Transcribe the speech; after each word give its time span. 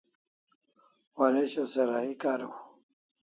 Waresho 1.17 1.63
se 1.71 1.81
rahi 1.89 2.13
kariu 2.21 2.51